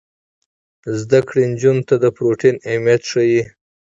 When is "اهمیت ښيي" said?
2.67-3.41